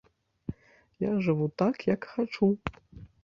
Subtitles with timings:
[1.03, 2.49] Я жыву так, як хачу.